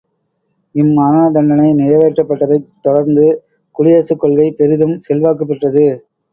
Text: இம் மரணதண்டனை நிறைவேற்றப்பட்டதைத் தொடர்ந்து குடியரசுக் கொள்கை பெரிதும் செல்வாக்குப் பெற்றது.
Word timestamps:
இம் 0.75 0.89
மரணதண்டனை 0.97 1.67
நிறைவேற்றப்பட்டதைத் 1.73 2.73
தொடர்ந்து 2.81 3.27
குடியரசுக் 3.75 4.19
கொள்கை 4.19 4.51
பெரிதும் 4.53 4.99
செல்வாக்குப் 4.99 5.47
பெற்றது. 5.47 5.87